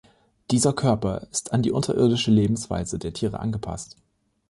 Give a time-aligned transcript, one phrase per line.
[0.49, 3.97] Dieser Körper ist an die unterirdische Lebensweise der Tiere angepasst.